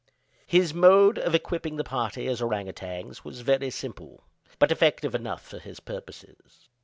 His 0.47 0.73
mode 0.73 1.19
of 1.19 1.35
equipping 1.35 1.75
the 1.75 1.83
party 1.83 2.25
as 2.25 2.41
ourang 2.41 2.67
outangs 2.67 3.23
was 3.23 3.41
very 3.41 3.69
simple, 3.69 4.23
but 4.57 4.71
effective 4.71 5.13
enough 5.13 5.43
for 5.45 5.59
his 5.59 5.79
purposes. 5.79 6.69